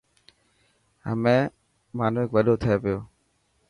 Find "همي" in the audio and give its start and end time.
1.05-1.37